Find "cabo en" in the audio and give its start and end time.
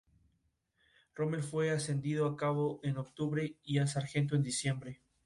2.35-2.97